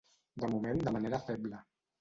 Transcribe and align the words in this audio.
De 0.43 0.49
moment 0.53 0.81
de 0.87 0.95
manera 0.97 1.23
feble. 1.29 1.61